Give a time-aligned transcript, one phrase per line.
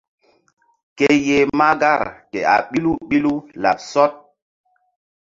[0.97, 2.01] Ke yeh mahgar
[2.31, 4.11] ke a ɓilu ɓilu laɓ sɔɗ.